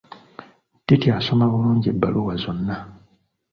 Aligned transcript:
Titi 0.85 1.07
asoma 1.17 1.45
bulungi 1.51 1.87
ebbaluwa 1.93 2.33
zonna. 2.43 2.75